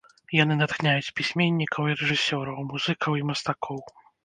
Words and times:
Яны 0.35 0.53
натхняюць 0.61 1.13
пісьменнікаў 1.19 1.91
і 1.91 1.97
рэжысёраў, 2.01 2.57
музыкаў 2.73 3.11
і 3.23 3.25
мастакоў. 3.31 3.79